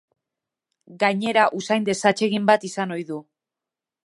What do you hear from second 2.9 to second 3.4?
ohi du.